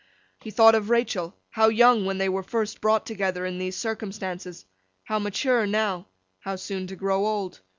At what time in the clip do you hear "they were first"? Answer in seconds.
2.17-2.81